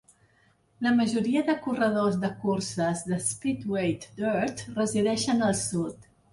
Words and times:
La 0.85 0.93
majoria 0.99 1.43
de 1.49 1.55
corredors 1.65 2.17
de 2.25 2.33
curses 2.47 3.05
de 3.11 3.21
Speedway 3.27 3.95
Dirt 4.09 4.67
resideixen 4.81 5.49
al 5.53 5.59
sud. 5.65 6.13